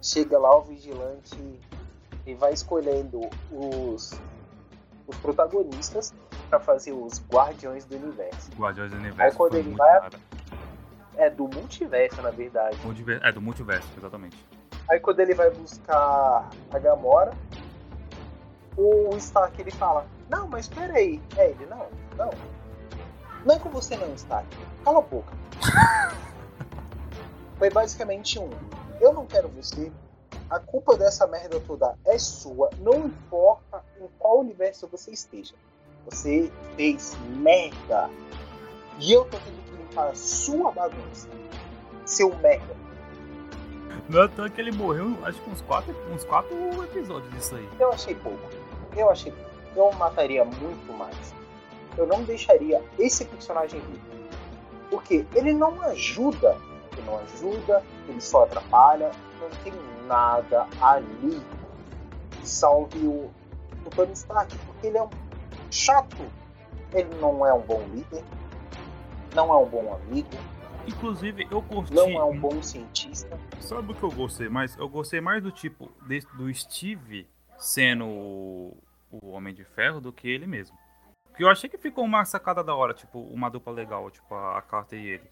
[0.00, 1.36] Chega lá o vigilante
[2.26, 4.12] e vai escolhendo os,
[5.06, 6.14] os protagonistas
[6.48, 8.50] para fazer os Guardiões do Universo.
[8.58, 9.22] Guardiões do Universo.
[9.22, 10.10] Aí quando ele vai.
[11.16, 12.76] é do multiverso, na verdade.
[12.84, 14.36] Multiver- É, do multiverso, exatamente.
[14.90, 17.32] Aí quando ele vai buscar a Gamora,
[18.76, 21.20] o Stark ele fala, não, mas peraí.
[21.36, 22.30] É ele, não, não.
[23.44, 24.46] Não é com você não, Stark.
[24.84, 25.32] Cala a boca.
[27.58, 28.50] Foi basicamente um.
[29.00, 29.92] Eu não quero você.
[30.50, 32.70] A culpa dessa merda toda é sua.
[32.78, 35.54] Não importa em qual universo você esteja.
[36.04, 38.10] Você fez merda.
[39.00, 41.28] E eu tô tendo que limpar a sua bagunça.
[42.04, 42.76] Seu merda.
[44.08, 46.54] Não é toa que ele morreu, acho que uns quatro, uns quatro
[46.84, 47.68] episódios disso aí.
[47.80, 48.38] Eu achei pouco.
[48.94, 49.50] Eu achei pouco.
[49.74, 51.34] Eu mataria muito mais.
[51.96, 54.04] Eu não deixaria esse personagem vivo.
[54.90, 56.56] Porque ele não ajuda.
[56.92, 59.10] Ele não ajuda, ele só atrapalha.
[59.40, 59.72] Não tem
[60.06, 61.40] nada ali
[62.42, 63.30] salve o,
[63.86, 64.56] o Tony Stark.
[64.66, 65.10] Porque ele é um
[65.70, 66.16] chato.
[66.92, 68.24] Ele não é um bom líder.
[69.34, 70.28] Não é um bom amigo.
[70.86, 71.94] Inclusive, eu curti.
[71.94, 73.38] Não é um bom cientista.
[73.60, 74.76] Sabe o que eu gostei mais?
[74.76, 78.76] Eu gostei mais do tipo de- do Steve sendo o,
[79.10, 80.76] o Homem de Ferro do que ele mesmo.
[81.28, 84.58] Porque eu achei que ficou uma sacada da hora, tipo, uma dupla legal, tipo, a,
[84.58, 85.30] a Carter e ele.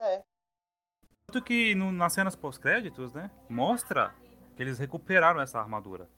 [0.00, 0.22] É.
[1.36, 3.30] Tanto que no- nas cenas pós-créditos, né?
[3.46, 4.14] Mostra
[4.56, 6.08] que eles recuperaram essa armadura.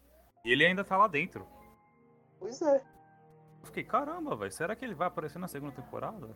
[0.44, 1.44] E ele ainda tá lá dentro.
[2.38, 2.76] Pois é.
[2.76, 6.28] Eu fiquei, caramba, velho, será que ele vai aparecer na segunda temporada?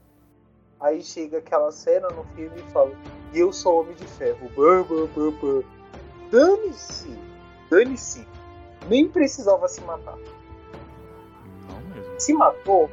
[0.81, 2.91] Aí chega aquela cena no filme e fala:
[3.33, 4.51] E eu sou homem de ferro.
[6.29, 7.17] Dane-se!
[7.71, 8.27] Dane-se!
[8.89, 10.17] Nem precisava se matar.
[11.69, 12.19] Não mesmo.
[12.21, 12.91] Se matou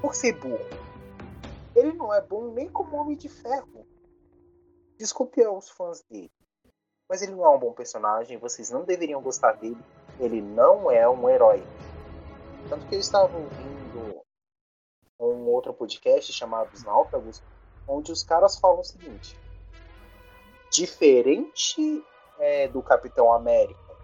[0.00, 0.64] por ser burro.
[1.74, 3.86] Ele não é bom nem como homem de ferro.
[4.98, 6.30] Desculpe aos fãs dele.
[7.08, 8.38] Mas ele não é um bom personagem.
[8.38, 9.80] Vocês não deveriam gostar dele.
[10.18, 11.62] Ele não é um herói.
[12.68, 14.22] Tanto que eu estava ouvindo
[15.20, 17.42] um outro podcast chamado Os Náufragos,
[17.86, 19.38] onde os caras falam o seguinte:
[20.70, 22.04] diferente
[22.38, 23.94] é, do Capitão América,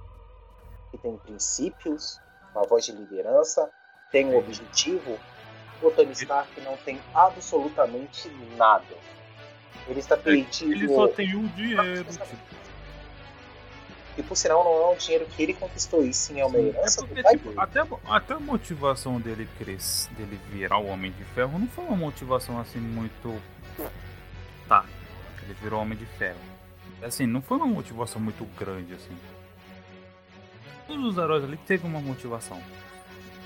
[0.91, 2.21] que tem princípios,
[2.53, 3.71] uma voz de liderança,
[4.11, 5.19] tem um objetivo,
[5.83, 8.95] o Tony Stark não tem absolutamente nada.
[9.89, 10.73] Ele está perdido.
[10.73, 12.07] Ele só tem o dinheiro.
[14.17, 16.69] E por sinal não é um dinheiro que ele conquistou, e sim é uma é
[16.69, 21.11] herança do porque, pai tipo, até, até a motivação dele cres, dele virar o Homem
[21.13, 23.41] de Ferro não foi uma motivação assim muito.
[24.69, 24.85] Tá,
[25.43, 26.39] ele virou Homem de Ferro.
[27.03, 29.17] Assim, não foi uma motivação muito grande assim.
[30.87, 32.63] Todos os heróis ali teve uma motivação.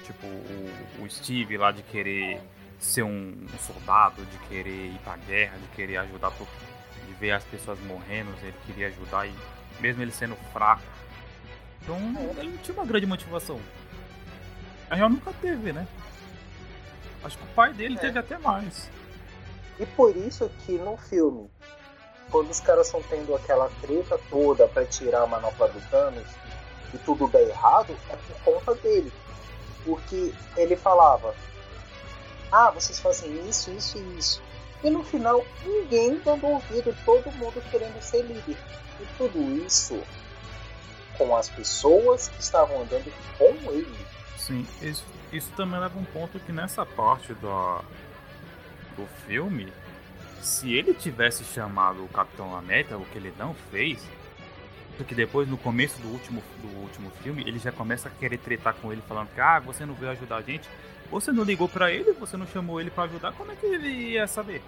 [0.04, 2.40] Tipo, o, o Steve lá de querer
[2.78, 6.46] ser um, um soldado, de querer ir pra guerra, de querer ajudar, por,
[7.06, 9.34] de ver as pessoas morrendo, ele queria ajudar e
[9.80, 10.82] mesmo ele sendo fraco.
[11.82, 11.96] Então
[12.38, 13.60] ele não tinha uma grande motivação.
[14.90, 15.86] A real nunca teve, né?
[17.24, 18.00] Acho que o pai dele É.
[18.00, 18.90] teve até mais.
[19.78, 21.50] E por isso que no filme,
[22.30, 26.26] quando os caras estão tendo aquela treta toda pra tirar a manopla do Thanos
[26.94, 29.12] e tudo dá errado, é por conta dele.
[29.84, 31.34] Porque ele falava:
[32.50, 34.42] Ah, vocês fazem isso, isso e isso.
[34.84, 38.56] E no final, ninguém dando ouvido, todo mundo querendo ser líder.
[39.00, 40.02] E tudo isso
[41.18, 44.06] com as pessoas que estavam andando com ele.
[44.36, 47.80] Sim, isso, isso também leva um ponto que nessa parte da,
[48.96, 49.72] do filme,
[50.40, 54.02] se ele tivesse chamado o Capitão América, o que ele não fez,
[54.96, 58.74] porque depois no começo do último, do último filme, ele já começa a querer tretar
[58.74, 60.68] com ele, falando que ah, você não veio ajudar a gente,
[61.10, 63.88] você não ligou pra ele, você não chamou ele pra ajudar, como é que ele
[64.12, 64.62] ia saber?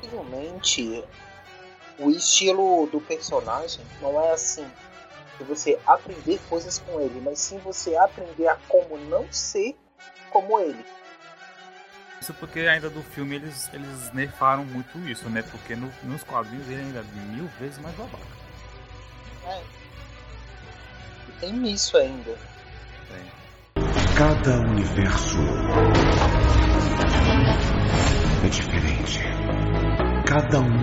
[0.00, 1.04] Possivelmente,
[1.98, 4.66] o estilo do personagem não é assim.
[5.38, 9.74] De você aprender coisas com ele, mas sim você aprender a como não ser
[10.30, 10.84] como ele.
[12.20, 15.42] Isso porque ainda do filme eles, eles nerfaram muito isso, né?
[15.42, 17.02] Porque no- nos quadrinhos ele ainda é
[17.34, 18.41] mil vezes mais babaca.
[19.46, 19.62] É.
[21.28, 22.36] E tem isso ainda.
[23.08, 23.32] Tem.
[24.16, 25.38] Cada universo
[28.44, 29.18] é diferente.
[30.26, 30.76] Cada um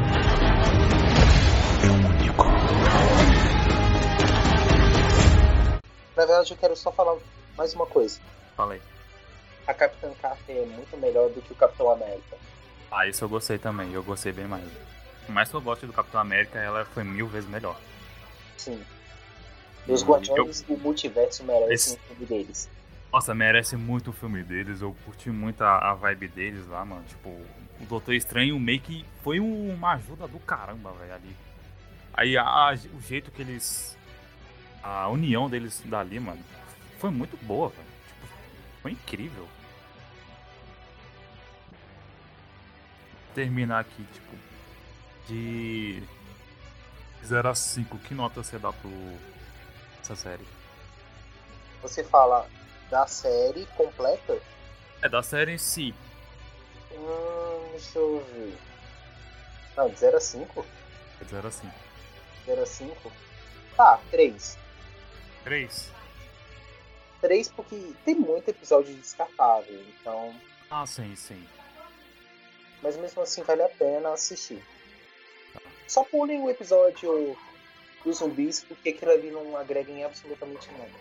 [1.84, 2.44] é único.
[6.16, 7.18] Na verdade, eu quero só falar
[7.58, 8.20] mais uma coisa.
[8.58, 8.82] Falei.
[9.66, 12.38] A Capitã Carter é muito melhor do que o Capitão América.
[12.92, 14.64] Ah, isso eu gostei também, eu gostei bem mais.
[15.26, 17.78] Por mais que eu goste do Capitão América, ela foi mil vezes melhor.
[18.60, 18.82] Sim.
[19.88, 22.70] E os Hum, Guardiões do Multiverso merecem Esse- o filme deles.
[23.12, 27.04] Nossa, merece muito o filme deles, eu curti muito a, a vibe deles lá, mano.
[27.08, 31.36] Tipo, o Doutor Estranho meio que foi um- uma ajuda do caramba, velho, ali.
[32.14, 33.98] Aí a- a- o jeito que eles.
[34.84, 36.44] A união deles dali, mano,
[37.00, 37.88] foi muito boa, velho.
[38.08, 38.28] Tipo,
[38.82, 39.48] foi incrível.
[43.36, 44.36] terminar aqui, tipo,
[45.28, 46.02] de
[47.26, 48.90] 0 a 5, que nota você dá pro
[50.02, 50.46] essa série?
[51.82, 52.48] Você fala
[52.90, 54.42] da série completa?
[55.02, 55.94] É, da série em si.
[56.92, 58.58] Hum, deixa eu ver.
[59.78, 60.66] Não, de 0 a 5?
[61.22, 61.74] É de 0 a 5.
[62.46, 63.12] 0 a 5?
[63.78, 64.58] Tá, 3.
[65.44, 65.92] 3?
[67.22, 70.36] 3 porque tem muito episódio descartável, então.
[70.70, 71.48] Ah, sim, sim.
[72.82, 74.64] Mas mesmo assim vale a pena assistir.
[75.90, 77.36] Só pulem o episódio
[78.06, 80.92] dos zumbis, porque aquilo ali não agrega em absolutamente nada.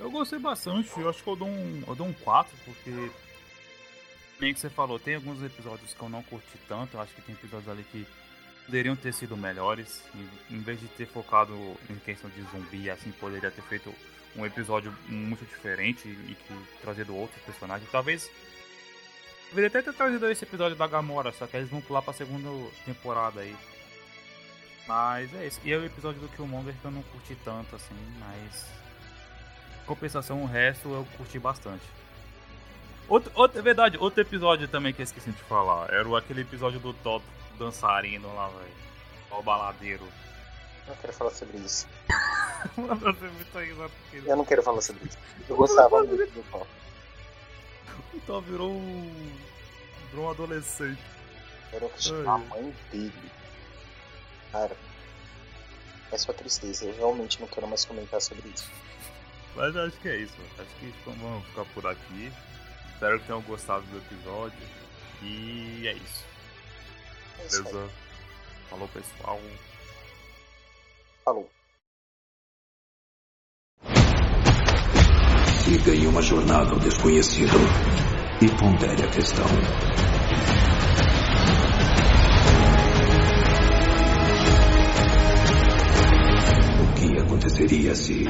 [0.00, 3.10] Eu gostei bastante, eu acho que eu dou um, eu dou um 4, porque.
[4.40, 7.20] Nem que você falou, tem alguns episódios que eu não curti tanto, eu acho que
[7.20, 8.06] tem episódios ali que
[8.64, 10.02] poderiam ter sido melhores.
[10.50, 11.52] Em, vez de ter focado
[11.90, 13.94] em questão de zumbi, assim, poderia ter feito
[14.34, 17.90] um episódio muito diferente e que trazido outros personagens.
[17.90, 18.30] Talvez.
[19.50, 22.48] Deveria até ter trazido esse episódio da Gamora, só que eles vão pular pra segunda
[22.86, 23.54] temporada aí.
[24.88, 25.60] Mas é isso.
[25.62, 28.66] E é o episódio do Killmonger que eu não curti tanto, assim, mas.
[29.86, 31.84] Compensação, o resto eu curti bastante.
[33.06, 35.92] Outro, outro, é verdade, outro episódio também que eu esqueci de falar.
[35.92, 37.24] Era aquele episódio do Top
[37.58, 38.88] dançarino lá, velho.
[39.30, 40.06] O baladeiro.
[40.86, 41.86] Não quero falar sobre isso.
[44.26, 45.18] Eu não quero falar sobre isso.
[45.48, 46.66] Eu gostava muito do Thor.
[48.14, 49.32] O Top virou um.
[50.10, 51.00] virou um adolescente.
[51.72, 53.30] Era o que a mãe dele.
[54.52, 54.76] Cara,
[56.10, 56.86] é só tristeza.
[56.86, 58.70] Eu realmente não quero mais comentar sobre isso.
[59.54, 60.36] Mas acho que é isso.
[60.58, 62.32] Acho que vamos ficar por aqui.
[62.92, 64.58] Espero que tenham gostado do episódio.
[65.22, 66.24] E é isso.
[67.38, 67.62] É isso aí.
[67.64, 67.92] Beleza?
[68.70, 69.40] Falou pessoal.
[71.24, 71.50] Falou.
[75.64, 77.56] Siga em uma jornada ao desconhecido
[78.40, 80.07] e pondere a questão.
[87.18, 88.24] O que aconteceria se